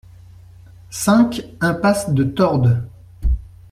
cinq 0.89 1.45
impasse 1.61 2.09
de 2.11 2.23
Tordes 2.23 2.81